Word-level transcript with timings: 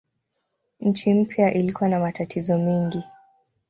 Nchi 0.79 1.13
mpya 1.13 1.53
ilikuwa 1.53 1.89
na 1.89 1.99
matatizo 1.99 2.57
mengi. 2.57 3.03